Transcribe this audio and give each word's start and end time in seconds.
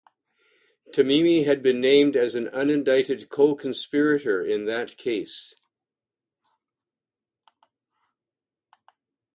Tamimi 0.89 1.45
had 1.45 1.61
been 1.61 1.79
named 1.79 2.15
as 2.15 2.33
an 2.33 2.47
unindicted 2.47 3.29
co-conspirator 3.29 4.43
in 4.43 4.65
that 4.65 4.97
case. 4.97 5.53